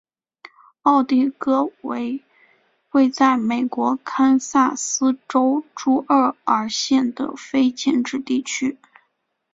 [0.81, 2.23] 奥蒂戈为
[2.89, 8.79] 位在美国堪萨斯州朱厄尔县的非建制地区。